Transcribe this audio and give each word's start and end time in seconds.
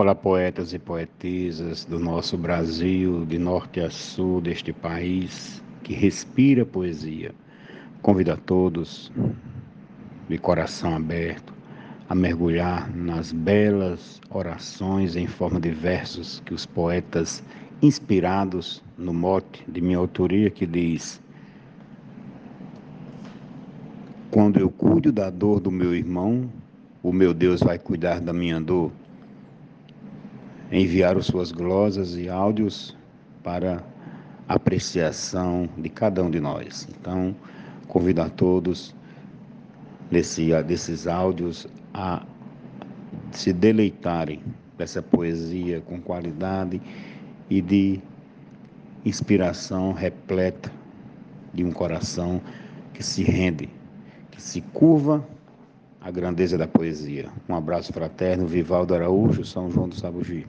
para 0.00 0.14
poetas 0.14 0.72
e 0.72 0.78
poetisas 0.78 1.84
do 1.84 1.98
nosso 1.98 2.38
Brasil, 2.38 3.26
de 3.26 3.38
norte 3.38 3.80
a 3.80 3.90
sul 3.90 4.40
deste 4.40 4.72
país, 4.72 5.62
que 5.82 5.92
respira 5.92 6.64
poesia. 6.64 7.34
Convido 8.00 8.32
a 8.32 8.36
todos, 8.38 9.12
de 10.26 10.38
coração 10.38 10.96
aberto, 10.96 11.52
a 12.08 12.14
mergulhar 12.14 12.90
nas 12.96 13.30
belas 13.30 14.22
orações 14.30 15.16
em 15.16 15.26
forma 15.26 15.60
de 15.60 15.68
versos 15.68 16.40
que 16.46 16.54
os 16.54 16.64
poetas, 16.64 17.42
inspirados 17.82 18.82
no 18.96 19.12
mote 19.12 19.62
de 19.68 19.82
minha 19.82 19.98
autoria, 19.98 20.48
que 20.48 20.64
diz: 20.64 21.20
Quando 24.30 24.58
eu 24.58 24.70
cuido 24.70 25.12
da 25.12 25.28
dor 25.28 25.60
do 25.60 25.70
meu 25.70 25.94
irmão, 25.94 26.48
o 27.02 27.12
meu 27.12 27.34
Deus 27.34 27.60
vai 27.60 27.78
cuidar 27.78 28.18
da 28.18 28.32
minha 28.32 28.58
dor. 28.58 28.90
Enviaram 30.72 31.20
suas 31.20 31.50
glosas 31.50 32.16
e 32.16 32.28
áudios 32.28 32.96
para 33.42 33.82
apreciação 34.48 35.68
de 35.76 35.88
cada 35.88 36.22
um 36.22 36.30
de 36.30 36.40
nós. 36.40 36.86
Então, 36.90 37.34
convido 37.88 38.22
a 38.22 38.28
todos 38.28 38.94
nesse, 40.10 40.50
desses 40.62 41.06
áudios 41.06 41.66
a 41.92 42.24
se 43.32 43.52
deleitarem 43.52 44.42
dessa 44.78 45.02
poesia 45.02 45.80
com 45.80 46.00
qualidade 46.00 46.80
e 47.48 47.60
de 47.60 48.00
inspiração 49.04 49.92
repleta 49.92 50.70
de 51.52 51.64
um 51.64 51.72
coração 51.72 52.40
que 52.92 53.02
se 53.02 53.22
rende, 53.22 53.68
que 54.30 54.40
se 54.40 54.60
curva 54.60 55.26
à 56.00 56.10
grandeza 56.10 56.56
da 56.56 56.66
poesia. 56.66 57.28
Um 57.48 57.54
abraço 57.54 57.92
fraterno, 57.92 58.46
Vivaldo 58.46 58.94
Araújo, 58.94 59.44
São 59.44 59.70
João 59.70 59.88
do 59.88 59.94
Sabugi. 59.94 60.46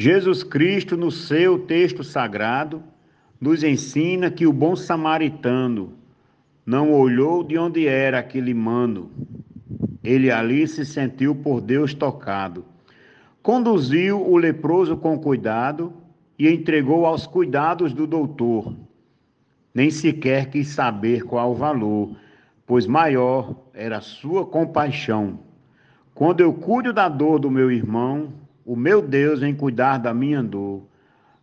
Jesus 0.00 0.44
Cristo, 0.44 0.96
no 0.96 1.10
seu 1.10 1.58
texto 1.58 2.04
sagrado, 2.04 2.80
nos 3.40 3.64
ensina 3.64 4.30
que 4.30 4.46
o 4.46 4.52
bom 4.52 4.76
samaritano 4.76 5.94
não 6.64 6.92
olhou 6.92 7.42
de 7.42 7.58
onde 7.58 7.88
era 7.88 8.20
aquele 8.20 8.54
mano. 8.54 9.10
Ele 10.04 10.30
ali 10.30 10.68
se 10.68 10.86
sentiu 10.86 11.34
por 11.34 11.60
Deus 11.60 11.94
tocado. 11.94 12.64
Conduziu 13.42 14.24
o 14.24 14.36
leproso 14.36 14.96
com 14.96 15.18
cuidado 15.18 15.92
e 16.38 16.48
entregou 16.48 17.04
aos 17.04 17.26
cuidados 17.26 17.92
do 17.92 18.06
doutor. 18.06 18.72
Nem 19.74 19.90
sequer 19.90 20.48
quis 20.48 20.68
saber 20.68 21.24
qual 21.24 21.50
o 21.50 21.56
valor, 21.56 22.16
pois 22.64 22.86
maior 22.86 23.52
era 23.74 24.00
sua 24.00 24.46
compaixão. 24.46 25.40
Quando 26.14 26.40
eu 26.40 26.52
cuido 26.52 26.92
da 26.92 27.08
dor 27.08 27.40
do 27.40 27.50
meu 27.50 27.68
irmão, 27.68 28.32
o 28.68 28.76
meu 28.76 29.00
Deus 29.00 29.40
vem 29.40 29.54
cuidar 29.54 29.96
da 29.96 30.12
minha 30.12 30.42
dor. 30.42 30.82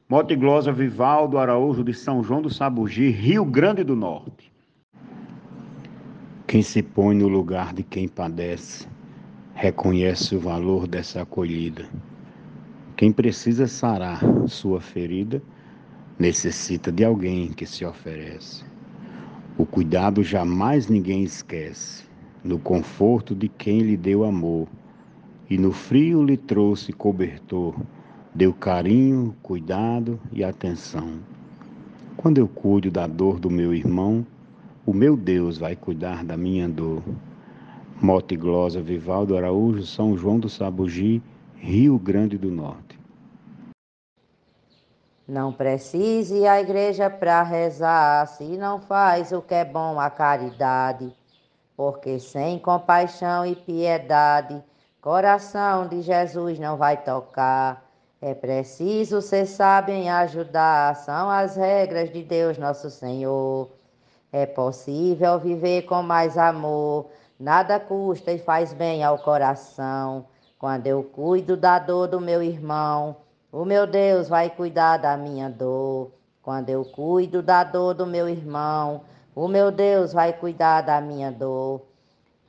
Mote 0.08 0.36
Glosa 0.36 0.72
Vivaldo 0.72 1.40
Araújo 1.40 1.84
de 1.84 1.92
São 1.92 2.23
João 2.23 2.40
do 2.40 2.54
Sabugi, 2.54 3.09
Rio 3.09 3.44
Grande 3.44 3.84
do 3.84 3.95
Norte. 3.95 4.54
Quem 6.45 6.62
se 6.62 6.84
põe 6.84 7.16
no 7.16 7.28
lugar 7.28 7.73
de 7.73 7.82
quem 7.82 8.08
padece, 8.08 8.88
reconhece 9.56 10.36
o 10.36 10.40
valor 10.40 10.86
dessa 10.86 11.23
acolhida. 11.23 11.88
Quem 12.95 13.12
precisa 13.12 13.66
sarar 13.66 14.22
sua 14.48 14.80
ferida, 14.80 15.42
necessita 16.20 16.92
de 16.92 17.04
alguém 17.04 17.52
que 17.52 17.66
se 17.66 17.84
oferece. 17.84 18.64
O 19.58 19.66
cuidado 19.66 20.23
jamais 20.23 20.88
ninguém 20.88 21.23
esquece, 21.23 22.06
no 22.44 22.60
conforto 22.60 23.34
de 23.34 23.50
quem 23.50 23.80
lhe 23.80 23.98
deu 23.98 24.23
amor, 24.23 24.67
e 25.50 25.58
no 25.58 25.72
frio 25.72 26.24
lhe 26.24 26.38
trouxe 26.38 26.92
cobertor 26.92 27.76
Deu 28.36 28.54
carinho, 28.54 29.33
cuidado 29.42 30.20
e 30.33 30.44
atenção. 30.44 31.20
Quando 32.17 32.38
eu 32.38 32.50
cuido 32.50 32.92
da 32.92 33.08
dor 33.08 33.39
do 33.39 33.50
meu 33.50 33.73
irmão, 33.73 34.28
o 34.86 34.94
meu 34.94 35.16
Deus 35.16 35.58
vai 35.58 35.73
cuidar 35.73 36.22
da 36.22 36.36
minha 36.36 36.67
dor. 36.67 37.02
Mote 38.02 38.36
Glosa 38.36 38.82
Vivaldo 38.82 39.38
Araújo, 39.38 39.86
São 39.86 40.17
João 40.17 40.38
do 40.38 40.50
Sabugi, 40.50 41.23
Rio 41.55 41.98
Grande 41.98 42.38
do 42.38 42.52
Norte. 42.52 43.00
Não 45.26 45.54
precise 45.54 46.45
a 46.45 46.60
igreja 46.60 47.10
para 47.10 47.42
rezar, 47.42 48.28
se 48.28 48.58
não 48.58 48.82
faz 48.82 49.32
o 49.32 49.42
que 49.42 49.54
é 49.54 49.64
bom 49.64 49.98
a 49.98 50.10
caridade, 50.10 51.10
porque 51.78 52.20
sem 52.20 52.60
compaixão 52.60 53.45
e 53.45 53.55
piedade, 53.55 54.61
coração 55.05 55.88
de 55.88 56.02
Jesus 56.02 56.58
não 56.58 56.77
vai 56.77 56.98
tocar. 56.98 57.86
É 58.20 58.33
preciso 58.33 59.21
ser 59.21 59.45
sábio 59.45 59.93
em 59.93 60.10
ajudar, 60.10 60.95
são 60.95 61.30
as 61.30 61.55
regras 61.55 62.11
de 62.11 62.23
Deus 62.23 62.58
nosso 62.58 62.89
Senhor. 62.89 63.70
É 64.32 64.48
possível 64.48 65.38
viver 65.38 65.83
com 65.83 66.02
mais 66.02 66.39
amor, 66.39 67.05
nada 67.39 67.80
custa 67.80 68.32
e 68.32 68.39
faz 68.39 68.73
bem 68.73 69.04
ao 69.04 69.20
coração. 69.20 70.26
Quando 70.58 70.88
eu 70.88 71.04
cuido 71.04 71.55
da 71.55 71.77
dor 71.77 72.08
do 72.08 72.20
meu 72.20 72.42
irmão, 72.42 73.17
o 73.52 73.64
meu 73.64 73.86
Deus 73.86 74.27
vai 74.27 74.49
cuidar 74.49 74.98
da 74.98 75.16
minha 75.16 75.52
dor. 75.52 76.14
Quando 76.42 76.72
eu 76.72 76.83
cuido 76.83 77.43
da 77.43 77.64
dor 77.64 77.93
do 77.93 78.08
meu 78.08 78.27
irmão, 78.27 79.02
o 79.36 79.48
meu 79.48 79.70
Deus 79.70 80.14
vai 80.14 80.33
cuidar 80.33 80.82
da 80.82 80.99
minha 80.99 81.32
dor. 81.32 81.83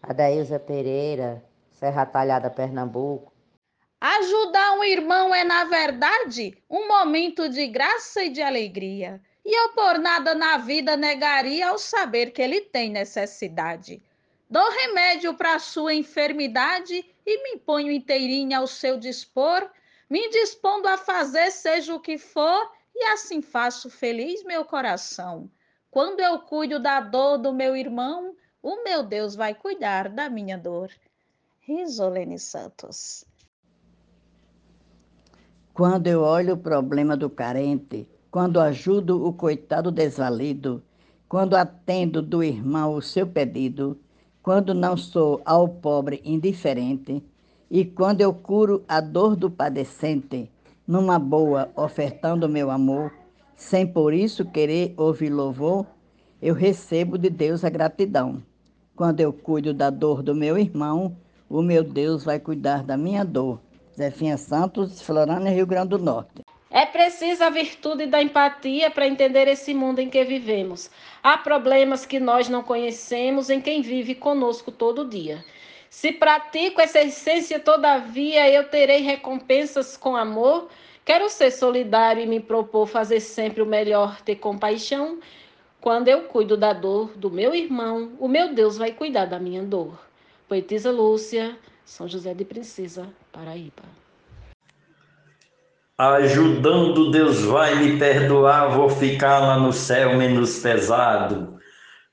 Adailza 0.02 0.58
Pereira, 0.58 1.44
Serra 1.76 2.06
Talhada, 2.06 2.48
Pernambuco. 2.48 3.30
Ajudar 4.00 4.78
um 4.78 4.84
irmão 4.84 5.34
é, 5.34 5.44
na 5.44 5.64
verdade, 5.64 6.56
um 6.70 6.88
momento 6.88 7.50
de 7.50 7.66
graça 7.66 8.24
e 8.24 8.30
de 8.30 8.40
alegria. 8.40 9.20
E 9.44 9.54
eu 9.54 9.70
por 9.74 9.98
nada 9.98 10.34
na 10.34 10.56
vida 10.56 10.96
negaria 10.96 11.68
ao 11.68 11.78
saber 11.78 12.30
que 12.30 12.40
ele 12.40 12.62
tem 12.62 12.90
necessidade. 12.90 14.02
Dou 14.48 14.70
remédio 14.70 15.34
para 15.34 15.58
sua 15.58 15.92
enfermidade 15.92 17.04
e 17.26 17.42
me 17.42 17.58
ponho 17.58 17.92
inteirinha 17.92 18.58
ao 18.58 18.66
seu 18.66 18.98
dispor, 18.98 19.68
me 20.08 20.30
dispondo 20.30 20.86
a 20.86 20.96
fazer 20.96 21.50
seja 21.50 21.94
o 21.94 22.00
que 22.00 22.16
for, 22.16 22.72
e 22.94 23.04
assim 23.08 23.42
faço 23.42 23.90
feliz 23.90 24.42
meu 24.44 24.64
coração. 24.64 25.50
Quando 25.90 26.20
eu 26.20 26.38
cuido 26.38 26.78
da 26.78 27.00
dor 27.00 27.36
do 27.36 27.52
meu 27.52 27.76
irmão, 27.76 28.34
o 28.62 28.82
meu 28.82 29.02
Deus 29.02 29.34
vai 29.34 29.54
cuidar 29.54 30.08
da 30.08 30.30
minha 30.30 30.56
dor. 30.56 30.90
Risolene 31.68 32.38
Santos. 32.38 33.24
Quando 35.74 36.06
eu 36.06 36.22
olho 36.22 36.54
o 36.54 36.56
problema 36.56 37.16
do 37.16 37.28
carente, 37.28 38.08
quando 38.30 38.60
ajudo 38.60 39.26
o 39.26 39.32
coitado 39.32 39.90
desvalido, 39.90 40.80
quando 41.28 41.56
atendo 41.56 42.22
do 42.22 42.40
irmão 42.40 42.94
o 42.94 43.02
seu 43.02 43.26
pedido, 43.26 43.98
quando 44.44 44.72
não 44.72 44.96
sou 44.96 45.42
ao 45.44 45.68
pobre 45.68 46.22
indiferente, 46.24 47.20
e 47.68 47.84
quando 47.84 48.20
eu 48.20 48.32
curo 48.32 48.84
a 48.86 49.00
dor 49.00 49.34
do 49.34 49.50
padecente, 49.50 50.48
numa 50.86 51.18
boa, 51.18 51.68
ofertando 51.74 52.48
meu 52.48 52.70
amor, 52.70 53.12
sem 53.56 53.84
por 53.84 54.14
isso 54.14 54.44
querer 54.44 54.94
ouvir 54.96 55.30
louvor, 55.30 55.84
eu 56.40 56.54
recebo 56.54 57.18
de 57.18 57.28
Deus 57.28 57.64
a 57.64 57.68
gratidão. 57.68 58.40
Quando 58.94 59.18
eu 59.18 59.32
cuido 59.32 59.74
da 59.74 59.90
dor 59.90 60.22
do 60.22 60.32
meu 60.32 60.56
irmão, 60.56 61.16
o 61.48 61.62
meu 61.62 61.84
Deus 61.84 62.24
vai 62.24 62.40
cuidar 62.40 62.82
da 62.82 62.96
minha 62.96 63.24
dor. 63.24 63.60
Zefinha 63.96 64.36
Santos, 64.36 65.00
Florânia, 65.00 65.50
Rio 65.50 65.66
Grande 65.66 65.90
do 65.90 65.98
Norte. 65.98 66.42
É 66.70 66.84
preciso 66.84 67.44
a 67.44 67.48
virtude 67.48 68.06
da 68.06 68.20
empatia 68.20 68.90
para 68.90 69.06
entender 69.06 69.48
esse 69.48 69.72
mundo 69.72 70.00
em 70.00 70.10
que 70.10 70.22
vivemos. 70.24 70.90
Há 71.22 71.38
problemas 71.38 72.04
que 72.04 72.20
nós 72.20 72.48
não 72.48 72.62
conhecemos 72.62 73.48
em 73.48 73.60
quem 73.60 73.80
vive 73.80 74.14
conosco 74.14 74.70
todo 74.70 75.08
dia. 75.08 75.44
Se 75.88 76.12
pratico 76.12 76.80
essa 76.80 77.00
essência, 77.00 77.58
todavia, 77.58 78.50
eu 78.50 78.64
terei 78.68 79.00
recompensas 79.00 79.96
com 79.96 80.16
amor. 80.16 80.68
Quero 81.04 81.30
ser 81.30 81.52
solidário 81.52 82.22
e 82.22 82.26
me 82.26 82.40
propor 82.40 82.86
fazer 82.86 83.20
sempre 83.20 83.62
o 83.62 83.66
melhor, 83.66 84.20
ter 84.20 84.36
compaixão. 84.36 85.20
Quando 85.80 86.08
eu 86.08 86.24
cuido 86.24 86.56
da 86.56 86.72
dor 86.72 87.16
do 87.16 87.30
meu 87.30 87.54
irmão, 87.54 88.12
o 88.18 88.26
meu 88.26 88.52
Deus 88.52 88.76
vai 88.76 88.92
cuidar 88.92 89.26
da 89.26 89.38
minha 89.38 89.62
dor. 89.62 90.05
Poetisa 90.48 90.92
Lúcia, 90.92 91.56
São 91.84 92.06
José 92.06 92.32
de 92.32 92.44
Princesa, 92.44 93.08
Paraíba. 93.32 93.82
Ajudando 95.98 97.10
Deus 97.10 97.42
vai 97.42 97.74
me 97.74 97.98
perdoar, 97.98 98.68
vou 98.68 98.88
ficar 98.88 99.40
lá 99.40 99.58
no 99.58 99.72
céu 99.72 100.16
menos 100.16 100.60
pesado. 100.60 101.58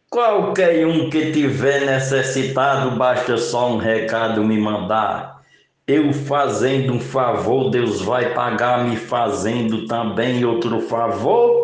Qualquer 0.09 0.87
um 0.87 1.11
que 1.11 1.31
tiver 1.31 1.85
necessitado, 1.85 2.95
basta 2.97 3.37
só 3.37 3.71
um 3.71 3.77
recado 3.77 4.43
me 4.43 4.57
mandar. 4.57 5.43
Eu 5.85 6.11
fazendo 6.11 6.93
um 6.93 6.99
favor, 6.99 7.69
Deus 7.69 8.01
vai 8.01 8.33
pagar 8.33 8.83
me 8.83 8.95
fazendo 8.95 9.85
também 9.85 10.43
outro 10.43 10.81
favor. 10.81 11.61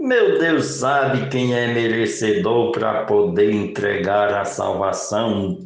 Meu 0.00 0.38
Deus 0.38 0.64
sabe 0.66 1.28
quem 1.28 1.54
é 1.54 1.74
merecedor 1.74 2.70
para 2.70 3.04
poder 3.04 3.52
entregar 3.52 4.32
a 4.32 4.44
salvação. 4.46 5.65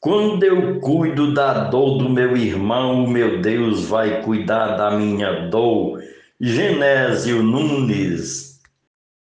Quando 0.00 0.44
eu 0.44 0.78
cuido 0.80 1.32
da 1.32 1.64
dor 1.64 1.98
do 1.98 2.08
meu 2.08 2.36
irmão, 2.36 3.04
o 3.04 3.08
meu 3.08 3.40
Deus 3.40 3.86
vai 3.86 4.22
cuidar 4.22 4.76
da 4.76 4.90
minha 4.90 5.48
dor. 5.48 6.02
Genésio 6.38 7.42
Nunes. 7.42 8.60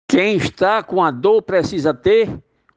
Quem 0.09 0.37
está 0.37 0.83
com 0.83 1.03
a 1.03 1.11
dor 1.11 1.43
precisa 1.43 1.93
ter 1.93 2.31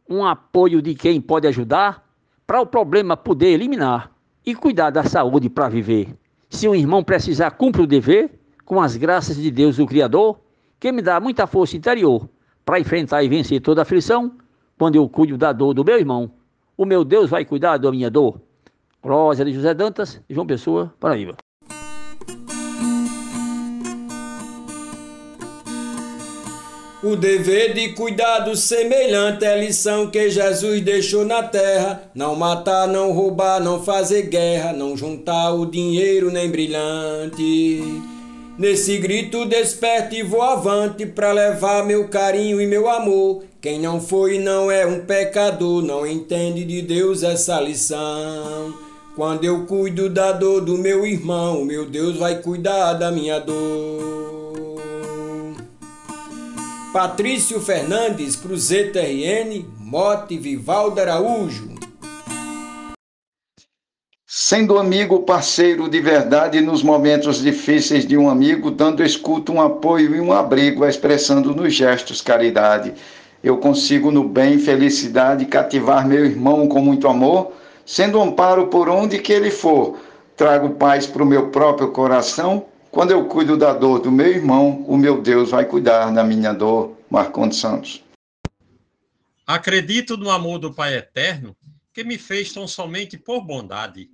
um 0.10 0.26
apoio 0.26 0.82
de 0.82 0.94
quem 0.94 1.22
pode 1.22 1.48
ajudar 1.48 2.06
para 2.46 2.62
o 2.62 2.66
problema 2.66 3.18
poder 3.18 3.48
eliminar 3.48 4.12
e 4.46 4.54
cuidar 4.54 4.90
da 4.90 5.04
saúde 5.04 5.50
para 5.50 5.70
viver. 5.70 6.16
Se 6.50 6.68
um 6.68 6.76
irmão 6.76 7.04
precisar, 7.04 7.52
cumpre 7.52 7.82
o 7.82 7.88
dever 7.88 8.30
com 8.66 8.82
as 8.82 8.96
graças 8.96 9.38
de 9.38 9.50
Deus, 9.50 9.80
o 9.80 9.86
Criador, 9.86 10.40
que 10.80 10.92
me 10.92 11.02
dá 11.02 11.20
muita 11.20 11.48
força 11.48 11.78
interior 11.78 12.30
para 12.64 12.80
enfrentar 12.80 13.24
e 13.24 13.30
vencer 13.30 13.62
toda 13.62 13.82
aflição 13.82 14.34
quando 14.78 14.96
eu 14.96 15.08
cuido 15.08 15.38
da 15.38 15.52
dor 15.54 15.74
do 15.74 15.84
meu 15.84 15.98
irmão. 15.98 16.32
O 16.78 16.86
meu 16.86 17.06
Deus 17.06 17.30
vai 17.30 17.46
cuidar 17.46 17.78
da 17.78 17.92
minha 17.92 18.10
dor. 18.10 18.42
Glória 19.02 19.46
de 19.46 19.54
José 19.54 19.74
Dantas, 19.74 20.22
João 20.30 20.46
Pessoa, 20.46 20.94
Paraíba. 21.00 21.38
O 27.02 27.16
dever 27.16 27.74
de 27.74 27.94
cuidado 27.94 28.56
semelhante 28.56 29.46
é 29.46 29.60
lição 29.60 30.10
que 30.10 30.30
Jesus 30.30 30.82
deixou 30.82 31.24
na 31.24 31.44
terra. 31.44 32.10
Não 32.16 32.36
matar, 32.36 32.88
não 32.88 33.12
roubar, 33.12 33.62
não 33.62 33.84
fazer 33.84 34.24
guerra, 34.24 34.74
não 34.74 34.98
juntar 34.98 35.54
o 35.54 35.68
dinheiro 35.68 36.32
nem 36.32 36.50
brilhante. 36.50 38.15
Nesse 38.58 38.98
grito 38.98 39.46
desperte 39.46 40.16
e 40.16 40.24
vou 40.24 40.42
avante 40.42 41.06
para 41.06 41.34
levar 41.34 41.86
meu 41.86 42.08
carinho 42.08 42.62
e 42.62 42.66
meu 42.66 42.90
amor. 42.90 43.44
Quem 43.60 43.82
não 43.82 44.00
foi 44.00 44.40
não 44.40 44.72
é 44.72 44.86
um 44.86 45.02
pecador, 45.02 45.82
não 45.82 46.08
entende 46.08 46.64
de 46.64 46.82
Deus 46.82 47.22
essa 47.22 47.60
lição. 47.60 48.74
Quando 49.14 49.44
eu 49.44 49.66
cuido 49.66 50.10
da 50.10 50.32
dor 50.32 50.62
do 50.62 50.78
meu 50.78 51.06
irmão, 51.06 51.66
meu 51.66 51.86
Deus 51.86 52.18
vai 52.18 52.42
cuidar 52.42 52.94
da 52.94 53.12
minha 53.12 53.40
dor. 53.40 54.76
Patrício 56.94 57.60
Fernandes, 57.60 58.38
Cruzeta 58.38 59.02
RN, 59.02 59.66
Mote 59.82 60.38
Vivaldo 60.38 61.02
Araújo. 61.02 61.75
Sendo 64.48 64.78
amigo, 64.78 65.24
parceiro 65.24 65.90
de 65.90 66.00
verdade 66.00 66.62
nos 66.62 66.84
momentos 66.84 67.42
difíceis 67.42 68.06
de 68.06 68.16
um 68.16 68.30
amigo, 68.30 68.70
dando 68.70 69.04
escuta, 69.04 69.52
um 69.52 69.60
apoio 69.60 70.16
e 70.16 70.20
um 70.20 70.32
abrigo, 70.32 70.86
expressando 70.86 71.56
nos 71.56 71.74
gestos 71.74 72.22
caridade. 72.22 72.94
Eu 73.44 73.58
consigo 73.58 74.12
no 74.12 74.30
bem, 74.30 74.60
felicidade, 74.60 75.48
cativar 75.48 76.08
meu 76.08 76.24
irmão 76.24 76.68
com 76.68 76.80
muito 76.80 77.08
amor, 77.08 77.54
sendo 77.84 78.22
amparo 78.22 78.68
por 78.68 78.88
onde 78.88 79.18
que 79.18 79.34
ele 79.34 79.50
for. 79.50 80.00
Trago 80.38 80.76
paz 80.76 81.08
para 81.08 81.24
o 81.24 81.26
meu 81.26 81.50
próprio 81.50 81.92
coração, 81.92 82.68
quando 82.92 83.10
eu 83.10 83.26
cuido 83.26 83.58
da 83.58 83.74
dor 83.74 83.98
do 83.98 84.12
meu 84.12 84.28
irmão, 84.28 84.86
o 84.88 84.96
meu 84.96 85.24
Deus 85.24 85.50
vai 85.50 85.66
cuidar 85.66 86.12
da 86.12 86.24
minha 86.24 86.54
dor. 86.54 86.96
Marcondes 87.10 87.58
Santos. 87.58 88.04
Acredito 89.48 90.16
no 90.16 90.30
amor 90.30 90.60
do 90.60 90.72
Pai 90.72 90.94
Eterno, 90.96 91.56
que 91.92 92.04
me 92.04 92.20
fez 92.20 92.54
tão 92.54 92.68
somente 92.68 93.18
por 93.18 93.42
bondade, 93.42 94.08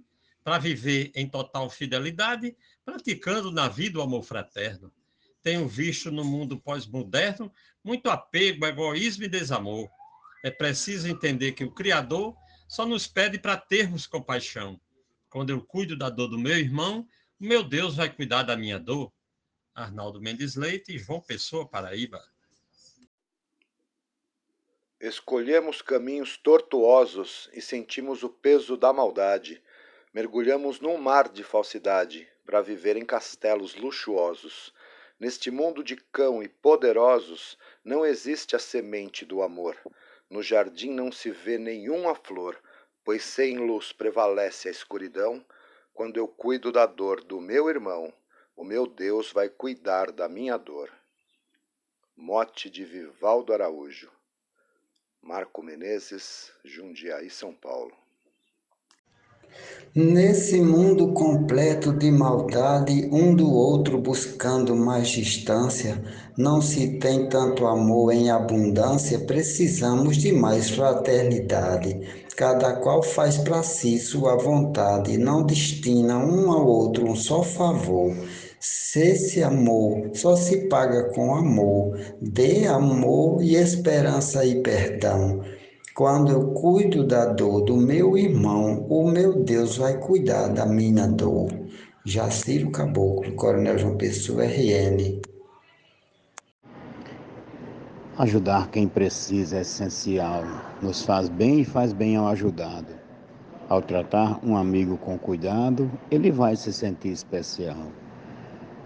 para 0.44 0.58
viver 0.58 1.12
em 1.16 1.28
total 1.28 1.70
fidelidade, 1.70 2.56
praticando 2.84 3.52
na 3.52 3.68
vida 3.68 4.00
o 4.00 4.02
amor 4.02 4.24
fraterno. 4.24 4.92
Tenho 5.42 5.68
visto 5.68 6.12
no 6.12 6.24
mundo 6.24 6.60
pós-moderno 6.60 7.52
muito 7.84 8.10
apego, 8.10 8.66
egoísmo 8.66 9.24
e 9.24 9.28
desamor. 9.28 9.90
É 10.44 10.52
preciso 10.52 11.08
entender 11.08 11.54
que 11.54 11.64
o 11.64 11.72
Criador 11.72 12.36
só 12.68 12.86
nos 12.86 13.08
pede 13.08 13.38
para 13.38 13.58
termos 13.58 14.08
compaixão. 14.08 14.80
Quando 15.30 15.50
eu 15.50 15.62
cuido 15.62 15.98
da 15.98 16.10
dor 16.10 16.28
do 16.28 16.38
meu 16.38 16.58
irmão, 16.58 17.08
meu 17.40 17.64
Deus 17.64 17.96
vai 17.96 18.10
cuidar 18.10 18.44
da 18.44 18.56
minha 18.56 18.80
dor. 18.80 19.12
Arnaldo 19.74 20.22
Mendes 20.22 20.56
Leite, 20.56 20.98
João 20.98 21.22
Pessoa, 21.22 21.68
Paraíba. 21.68 22.22
Escolhemos 25.00 25.82
caminhos 25.82 26.38
tortuosos 26.38 27.50
e 27.54 27.62
sentimos 27.62 28.22
o 28.22 28.30
peso 28.30 28.78
da 28.78 28.94
maldade. 28.94 29.62
Mergulhamos 30.14 30.80
num 30.80 30.98
mar 30.98 31.30
de 31.30 31.44
falsidade 31.44 32.28
para 32.46 32.62
viver 32.62 32.98
em 32.98 33.06
castelos 33.06 33.76
luxuosos. 33.76 34.74
Neste 35.20 35.50
mundo 35.50 35.84
de 35.84 35.96
cão 35.96 36.44
e 36.44 36.48
poderosos 36.48 37.58
não 37.84 38.06
existe 38.06 38.56
a 38.56 38.60
semente 38.60 39.26
do 39.26 39.42
amor. 39.42 39.78
No 40.30 40.44
jardim 40.44 40.92
não 40.92 41.12
se 41.12 41.32
vê 41.32 41.58
nenhuma 41.58 42.14
flor, 42.16 42.58
pois 43.04 43.24
sem 43.24 43.58
luz 43.58 43.92
prevalece 43.94 44.68
a 44.68 44.72
escuridão 44.72 45.46
quando 45.94 46.18
eu 46.18 46.28
cuido 46.28 46.72
da 46.72 46.86
dor 46.86 47.24
do 47.24 47.40
meu 47.40 47.70
irmão, 47.70 48.14
o 48.56 48.64
meu 48.64 48.88
Deus 48.88 49.32
vai 49.32 49.50
cuidar 49.50 50.12
da 50.12 50.28
minha 50.28 50.58
dor. 50.58 50.92
Mote 52.16 52.70
de 52.70 52.84
Vivaldo 52.84 53.54
Araújo. 53.54 54.12
Marco 55.22 55.62
Menezes, 55.62 56.52
Jundiaí, 56.64 57.30
São 57.30 57.54
Paulo. 57.54 57.96
Nesse 59.94 60.62
mundo 60.62 61.12
completo 61.12 61.92
de 61.92 62.10
maldade, 62.10 63.10
um 63.12 63.36
do 63.36 63.52
outro 63.52 64.00
buscando 64.00 64.74
mais 64.74 65.10
distância, 65.10 66.02
não 66.38 66.62
se 66.62 66.98
tem 66.98 67.28
tanto 67.28 67.68
amor 67.68 68.14
em 68.14 68.32
abundância, 68.32 69.20
precisamos 69.20 70.16
de 70.16 70.32
mais 70.32 70.70
fraternidade. 70.70 72.00
Cada 72.38 72.72
qual 72.78 73.04
faz 73.04 73.38
para 73.40 73.62
si 73.64 74.00
sua 74.00 74.38
vontade, 74.38 75.18
não 75.18 75.44
destina 75.46 76.18
um 76.18 76.50
ao 76.54 76.66
outro 76.66 77.10
um 77.10 77.16
só 77.16 77.44
favor. 77.44 78.16
Se 78.62 79.00
esse 79.02 79.44
amor 79.44 80.12
só 80.14 80.38
se 80.38 80.70
paga 80.70 81.10
com 81.14 81.36
amor, 81.36 82.00
dê 82.22 82.66
amor 82.66 83.44
e 83.44 83.56
esperança 83.56 84.46
e 84.46 84.62
perdão. 84.62 85.42
Quando 85.94 86.32
eu 86.32 86.52
cuido 86.52 87.06
da 87.06 87.26
dor 87.26 87.66
do 87.66 87.76
meu 87.76 88.18
irmão, 88.18 88.86
o 88.90 89.12
meu 89.12 89.44
Deus 89.44 89.76
vai 89.78 89.98
cuidar 89.98 90.48
da 90.48 90.66
minha 90.66 91.06
dor. 91.06 91.50
Jaciro 92.06 92.72
Caboclo, 92.72 93.36
Coronel 93.36 93.78
João 93.78 93.98
Pessoa, 93.98 94.46
RN. 94.46 95.20
Ajudar 98.18 98.70
quem 98.70 98.88
precisa 98.88 99.58
é 99.58 99.62
essencial. 99.62 100.44
Nos 100.82 101.04
faz 101.04 101.28
bem 101.28 101.60
e 101.60 101.66
faz 101.66 101.92
bem 101.92 102.16
ao 102.16 102.28
ajudado. 102.28 102.96
Ao 103.68 103.82
tratar 103.82 104.40
um 104.42 104.56
amigo 104.56 104.96
com 104.96 105.20
cuidado, 105.20 105.92
ele 106.10 106.32
vai 106.32 106.56
se 106.56 106.72
sentir 106.72 107.12
especial. 107.12 107.92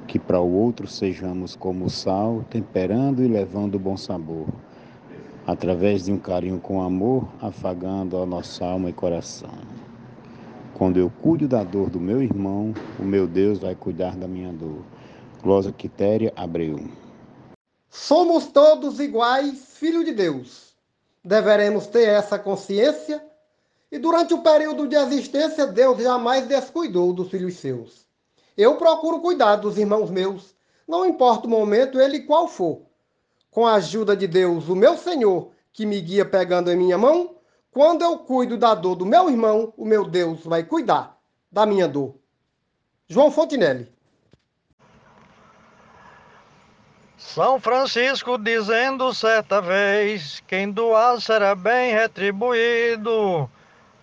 Que 0.07 0.17
para 0.17 0.39
o 0.39 0.51
outro 0.51 0.87
sejamos 0.87 1.55
como 1.55 1.85
o 1.85 1.89
sal, 1.89 2.43
temperando 2.49 3.23
e 3.23 3.27
levando 3.27 3.77
bom 3.77 3.95
sabor 3.95 4.47
através 5.47 6.05
de 6.05 6.11
um 6.11 6.17
carinho 6.17 6.59
com 6.59 6.81
amor, 6.81 7.27
afagando 7.39 8.17
a 8.17 8.25
nossa 8.25 8.65
alma 8.65 8.89
e 8.89 8.93
coração. 8.93 9.51
Quando 10.73 10.97
eu 10.97 11.11
cuido 11.21 11.47
da 11.47 11.63
dor 11.63 11.89
do 11.89 11.99
meu 11.99 12.21
irmão, 12.21 12.73
o 12.99 13.03
meu 13.03 13.27
Deus 13.27 13.59
vai 13.59 13.75
cuidar 13.75 14.15
da 14.15 14.27
minha 14.27 14.51
dor. 14.51 14.83
Glosa 15.41 15.71
Quitéria 15.71 16.33
Abreu. 16.35 16.89
Somos 17.89 18.47
todos 18.47 18.99
iguais, 18.99 19.77
filho 19.77 20.03
de 20.03 20.11
Deus. 20.11 20.73
Deveremos 21.23 21.87
ter 21.87 22.09
essa 22.09 22.37
consciência 22.37 23.23
e 23.91 23.99
durante 23.99 24.33
o 24.33 24.41
período 24.41 24.87
de 24.87 24.95
existência, 24.95 25.67
Deus 25.67 26.01
jamais 26.01 26.47
descuidou 26.47 27.13
dos 27.13 27.29
filhos 27.29 27.55
seus. 27.55 28.05
Eu 28.57 28.75
procuro 28.75 29.19
cuidar 29.19 29.57
dos 29.57 29.77
irmãos 29.77 30.09
meus, 30.09 30.55
não 30.87 31.05
importa 31.05 31.47
o 31.47 31.49
momento, 31.49 31.99
ele 31.99 32.21
qual 32.21 32.47
for 32.47 32.84
com 33.55 33.65
a 33.65 33.75
ajuda 33.75 34.17
de 34.17 34.27
Deus, 34.27 34.67
o 34.67 34.75
meu 34.75 34.97
Senhor, 34.97 35.49
que 35.71 35.85
me 35.85 36.01
guia 36.01 36.25
pegando 36.25 36.69
em 36.69 36.75
minha 36.75 36.97
mão, 36.97 37.37
quando 37.71 38.01
eu 38.01 38.17
cuido 38.17 38.57
da 38.57 38.75
dor 38.75 38.95
do 38.95 39.05
meu 39.05 39.29
irmão, 39.29 39.73
o 39.77 39.85
meu 39.85 40.03
Deus 40.03 40.43
vai 40.43 40.61
cuidar 40.61 41.17
da 41.49 41.65
minha 41.65 41.87
dor. 41.87 42.15
João 43.07 43.31
Fontinelli. 43.31 43.89
São 47.17 47.57
Francisco 47.57 48.37
dizendo 48.37 49.13
certa 49.13 49.61
vez: 49.61 50.43
quem 50.45 50.69
doar 50.69 51.21
será 51.21 51.55
bem 51.55 51.93
retribuído. 51.93 53.49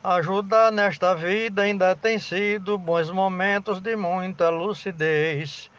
Ajudar 0.02 0.72
nesta 0.72 1.14
vida 1.14 1.60
ainda 1.60 1.94
tem 1.94 2.18
sido 2.18 2.78
bons 2.78 3.10
momentos 3.10 3.82
de 3.82 3.96
muita 3.96 4.48
lucidez. 4.48 5.70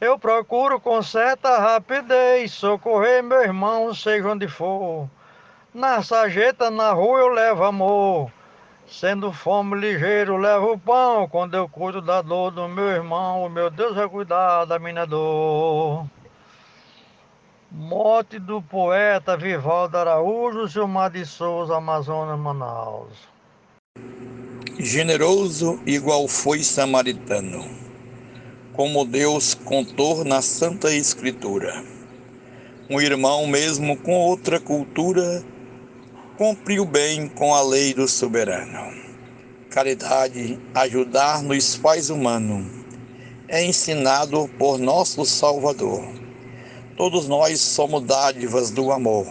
Eu 0.00 0.18
procuro 0.18 0.80
com 0.80 1.02
certa 1.02 1.58
rapidez 1.58 2.52
socorrer 2.52 3.22
meu 3.22 3.42
irmão, 3.42 3.92
seja 3.92 4.28
onde 4.28 4.48
for. 4.48 5.08
Na 5.74 6.02
sarjeta, 6.02 6.70
na 6.70 6.92
rua, 6.92 7.20
eu 7.20 7.28
levo 7.28 7.64
amor. 7.64 8.32
Sendo 8.88 9.30
fome 9.30 9.78
ligeiro, 9.78 10.38
levo 10.38 10.78
pão. 10.78 11.28
Quando 11.28 11.54
eu 11.54 11.68
cuido 11.68 12.00
da 12.00 12.22
dor 12.22 12.50
do 12.50 12.66
meu 12.66 12.88
irmão, 12.88 13.44
o 13.44 13.50
meu 13.50 13.70
Deus 13.70 13.94
vai 13.94 14.08
cuidar 14.08 14.64
da 14.64 14.78
minha 14.78 15.06
dor. 15.06 16.06
Morte 17.70 18.38
do 18.38 18.60
poeta 18.60 19.36
Vivaldo 19.36 19.96
Araújo, 19.96 20.66
Gilmar 20.66 21.10
de 21.10 21.24
Souza, 21.24 21.76
Amazonas, 21.76 22.38
Manaus. 22.38 23.28
Generoso 24.76 25.78
igual 25.86 26.26
foi 26.26 26.64
samaritano, 26.64 27.64
como 28.72 29.04
Deus 29.04 29.54
contou 29.54 30.24
na 30.24 30.42
Santa 30.42 30.94
Escritura. 30.94 31.84
Um 32.88 33.00
irmão 33.00 33.46
mesmo 33.46 33.96
com 33.96 34.12
outra 34.12 34.58
cultura, 34.58 35.44
cumpriu 36.36 36.84
bem 36.84 37.28
com 37.28 37.54
a 37.54 37.62
lei 37.62 37.94
do 37.94 38.08
soberano. 38.08 38.92
Caridade, 39.70 40.58
ajudar 40.74 41.42
nos 41.42 41.74
faz 41.74 42.10
humano, 42.10 42.68
é 43.48 43.64
ensinado 43.64 44.48
por 44.58 44.78
nosso 44.78 45.24
Salvador 45.24 46.20
Todos 47.00 47.26
nós 47.26 47.62
somos 47.62 48.02
dádivas 48.02 48.70
do 48.70 48.92
amor. 48.92 49.26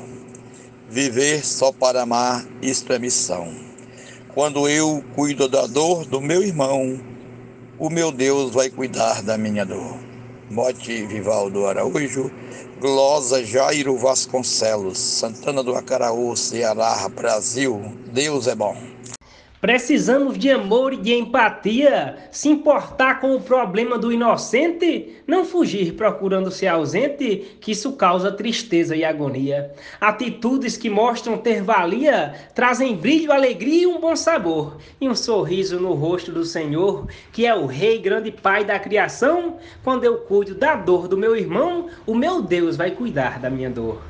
Viver 0.89 1.45
só 1.45 1.71
para 1.71 2.01
amar, 2.01 2.43
isto 2.63 2.91
é 2.91 2.97
missão. 2.97 3.53
Quando 4.33 4.67
eu 4.67 5.03
cuido 5.13 5.47
da 5.47 5.67
dor 5.67 6.03
do 6.03 6.19
meu 6.19 6.41
irmão, 6.41 6.99
o 7.79 7.89
meu 7.89 8.11
Deus 8.11 8.53
vai 8.53 8.69
cuidar 8.69 9.23
da 9.23 9.37
minha 9.37 9.65
dor. 9.65 9.97
Mote 10.51 11.05
Vivaldo 11.05 11.65
Araújo, 11.65 12.29
Glosa 12.81 13.43
Jairo 13.45 13.97
Vasconcelos, 13.97 14.97
Santana 14.97 15.63
do 15.63 15.75
Acaraú, 15.75 16.35
Ceará, 16.35 17.07
Brasil. 17.07 17.81
Deus 18.11 18.47
é 18.47 18.55
bom. 18.55 18.75
Precisamos 19.61 20.37
de 20.37 20.49
amor 20.49 20.93
e 20.93 20.97
de 20.97 21.13
empatia, 21.13 22.15
se 22.31 22.47
importar 22.47 23.19
com 23.19 23.35
o 23.35 23.41
problema 23.41 23.97
do 23.97 24.09
inocente, 24.09 25.17
não 25.27 25.43
fugir 25.43 25.95
procurando 25.95 26.49
ser 26.49 26.67
ausente, 26.67 27.57
que 27.59 27.71
isso 27.73 27.91
causa 27.91 28.31
tristeza 28.31 28.95
e 28.95 29.03
agonia. 29.03 29.73
Atitudes 29.99 30.77
que 30.77 30.89
mostram 30.89 31.37
ter 31.37 31.61
valia 31.61 32.33
trazem 32.55 32.95
brilho, 32.95 33.33
alegria 33.33 33.83
e 33.83 33.87
um 33.87 33.99
bom 33.99 34.15
sabor, 34.15 34.77
e 35.01 35.09
um 35.09 35.15
sorriso 35.15 35.77
no 35.77 35.93
rosto 35.93 36.31
do 36.31 36.45
Senhor, 36.45 37.05
que 37.33 37.45
é 37.45 37.53
o 37.53 37.65
Rei, 37.65 37.99
grande 37.99 38.31
Pai 38.31 38.63
da 38.63 38.79
criação. 38.79 39.57
Quando 39.83 40.05
eu 40.05 40.19
cuido 40.19 40.55
da 40.55 40.75
dor 40.75 41.05
do 41.09 41.17
meu 41.17 41.35
irmão, 41.35 41.87
o 42.07 42.15
meu 42.15 42.41
Deus 42.41 42.77
vai 42.77 42.91
cuidar 42.91 43.39
da 43.39 43.49
minha 43.49 43.69
dor. 43.69 44.01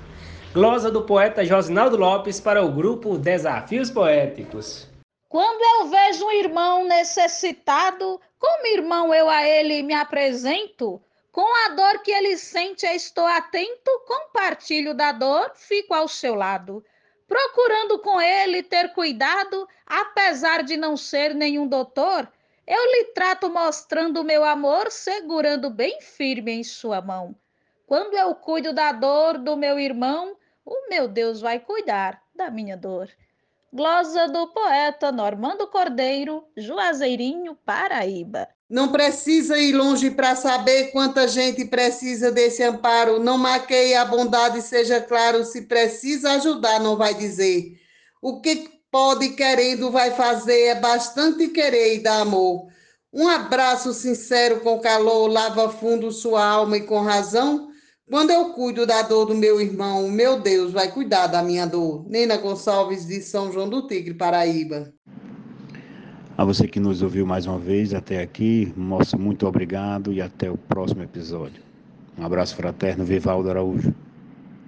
Glosa 0.54 0.92
do 0.92 1.02
poeta 1.02 1.44
Josinaldo 1.44 1.98
Lopes 1.98 2.40
para 2.40 2.64
o 2.64 2.72
grupo 2.72 3.18
Desafios 3.18 3.90
Poéticos. 3.90 4.89
Quando 5.30 5.62
eu 5.62 5.90
vejo 5.90 6.26
um 6.26 6.32
irmão 6.32 6.86
necessitado, 6.86 8.20
como 8.40 8.66
irmão 8.66 9.14
eu 9.14 9.30
a 9.30 9.48
ele 9.48 9.84
me 9.84 9.94
apresento. 9.94 11.00
Com 11.32 11.46
a 11.66 11.70
dor 11.70 12.02
que 12.02 12.10
ele 12.10 12.36
sente, 12.36 12.88
estou 12.88 13.28
atento, 13.28 13.92
compartilho 14.08 14.96
da 14.96 15.12
dor, 15.12 15.52
fico 15.54 15.94
ao 15.94 16.08
seu 16.08 16.34
lado. 16.34 16.84
Procurando 17.28 18.00
com 18.00 18.20
ele 18.20 18.64
ter 18.64 18.92
cuidado, 18.94 19.70
apesar 19.86 20.64
de 20.64 20.76
não 20.76 20.98
ser 20.98 21.36
nenhum 21.36 21.68
doutor, 21.68 22.28
eu 22.66 22.84
lhe 22.92 23.06
trato 23.14 23.52
mostrando 23.52 24.24
meu 24.24 24.44
amor, 24.44 24.90
segurando 24.90 25.70
bem 25.70 26.02
firme 26.02 26.54
em 26.54 26.64
sua 26.64 27.02
mão. 27.02 27.36
Quando 27.86 28.16
eu 28.16 28.34
cuido 28.34 28.74
da 28.74 28.92
dor 28.92 29.38
do 29.38 29.56
meu 29.56 29.80
irmão, 29.80 30.36
o 30.66 30.90
meu 30.90 31.08
Deus 31.08 31.40
vai 31.40 31.60
cuidar 31.60 32.20
da 32.34 32.50
minha 32.50 32.76
dor. 32.76 33.10
Glosa 33.72 34.28
do 34.28 34.48
poeta 34.48 35.12
Normando 35.12 35.68
Cordeiro, 35.68 36.44
Juazeirinho, 36.58 37.56
Paraíba. 37.64 38.48
Não 38.68 38.92
precisa 38.92 39.60
ir 39.60 39.74
longe 39.74 40.10
para 40.10 40.36
saber 40.36 40.92
quanta 40.92 41.28
gente 41.28 41.64
precisa 41.66 42.32
desse 42.32 42.64
amparo. 42.64 43.20
Não 43.20 43.38
maqueie 43.38 43.94
a 43.96 44.06
bondade, 44.06 44.62
seja 44.64 45.00
claro, 45.00 45.46
se 45.46 45.64
precisa 45.64 46.32
ajudar, 46.34 46.80
não 46.80 46.98
vai 46.98 47.14
dizer. 47.14 47.80
O 48.20 48.42
que 48.42 48.70
pode 48.92 49.30
querendo 49.30 49.92
vai 49.92 50.12
fazer 50.12 50.62
é 50.66 50.76
bastante 50.76 51.48
querer 51.50 51.96
e 51.96 52.00
dar 52.00 52.22
amor. 52.22 52.68
Um 53.14 53.28
abraço 53.28 53.94
sincero 53.94 54.62
com 54.62 54.80
calor 54.80 55.28
lava 55.28 55.70
fundo 55.70 56.12
sua 56.12 56.44
alma 56.44 56.78
e 56.78 56.82
com 56.88 57.02
razão 57.02 57.69
quando 58.10 58.32
eu 58.32 58.54
cuido 58.54 58.88
da 58.88 59.04
dor 59.04 59.26
do 59.26 59.36
meu 59.36 59.62
irmão, 59.62 60.10
meu 60.10 60.42
Deus 60.42 60.74
vai 60.74 60.92
cuidar 60.92 61.28
da 61.28 61.44
minha 61.44 61.68
dor. 61.68 62.06
Nena 62.10 62.38
Gonçalves, 62.38 63.06
de 63.06 63.22
São 63.22 63.52
João 63.52 63.70
do 63.70 63.86
Tigre, 63.88 64.16
Paraíba. 64.16 64.92
A 66.36 66.44
você 66.44 66.68
que 66.68 66.80
nos 66.80 67.04
ouviu 67.04 67.26
mais 67.28 67.46
uma 67.46 67.60
vez 67.60 67.94
até 67.94 68.22
aqui, 68.22 68.74
nosso 68.76 69.20
muito 69.20 69.46
obrigado 69.46 70.12
e 70.12 70.22
até 70.22 70.50
o 70.50 70.58
próximo 70.58 71.04
episódio. 71.04 71.62
Um 72.18 72.26
abraço 72.26 72.56
fraterno, 72.56 73.06
Vivaldo 73.06 73.50
Araújo. 73.50 73.94